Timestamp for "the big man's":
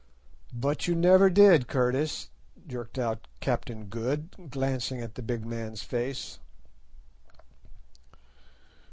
5.13-5.83